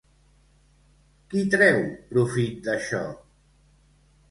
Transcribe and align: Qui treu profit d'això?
Qui 1.33 1.43
treu 1.57 1.79
profit 2.15 2.59
d'això? 2.71 3.05